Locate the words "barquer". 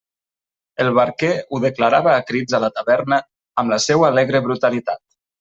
0.99-1.29